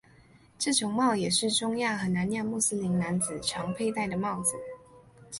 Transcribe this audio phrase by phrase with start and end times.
[0.57, 4.53] 这种帽也是中亚和南亚穆斯林男子常佩戴的帽子。